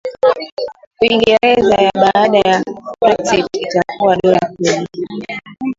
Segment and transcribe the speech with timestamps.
[1.01, 2.63] Uingereza ya baada ya
[3.01, 4.87] Brexit itakuwa dola kubwa